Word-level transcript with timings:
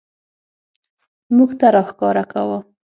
موږ 1.35 1.49
ته 1.59 1.67
راښکاره 1.75 2.23
کاوه. 2.31 2.59